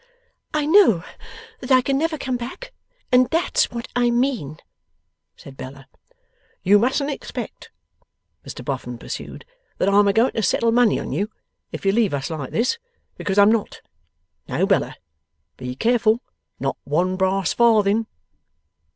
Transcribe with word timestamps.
'I 0.55 0.65
know 0.65 1.03
that 1.59 1.69
I 1.69 1.83
can 1.83 1.95
never 1.95 2.17
come 2.17 2.35
back, 2.35 2.73
and 3.11 3.29
that's 3.29 3.69
what 3.69 3.87
I 3.95 4.09
mean,' 4.09 4.57
said 5.35 5.55
Bella. 5.55 5.87
'You 6.63 6.79
mustn't 6.79 7.11
expect,' 7.11 7.69
Mr 8.43 8.65
Boffin 8.65 8.97
pursued, 8.97 9.45
'that 9.77 9.89
I'm 9.89 10.07
a 10.07 10.13
going 10.13 10.31
to 10.31 10.41
settle 10.41 10.71
money 10.71 10.97
on 10.99 11.11
you, 11.11 11.29
if 11.71 11.85
you 11.85 11.91
leave 11.91 12.15
us 12.15 12.31
like 12.31 12.49
this, 12.49 12.79
because 13.15 13.37
I 13.37 13.43
am 13.43 13.51
not. 13.51 13.79
No, 14.47 14.65
Bella! 14.65 14.95
Be 15.57 15.75
careful! 15.75 16.23
Not 16.59 16.77
one 16.83 17.15
brass 17.15 17.53
farthing. 17.53 18.07